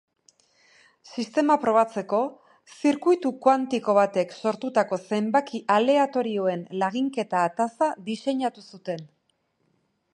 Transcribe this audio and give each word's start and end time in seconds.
Sistema 1.07 1.55
probatzeko, 1.65 2.21
zirkuitu 2.77 3.31
kuantiko 3.43 3.95
batek 3.97 4.33
sortutako 4.43 4.99
zenbaki 5.17 5.61
aleatorioen 5.75 6.63
laginketa-ataza 6.85 7.91
diseinatu 8.09 8.65
zuten. 8.71 9.05